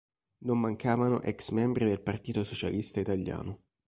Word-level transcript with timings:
Non 0.45 0.57
mancavano 0.59 1.21
ex-membri 1.21 1.85
del 1.85 2.01
Partito 2.01 2.43
Socialista 2.43 2.99
Italiano. 2.99 3.65